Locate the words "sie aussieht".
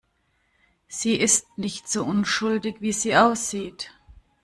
2.91-3.91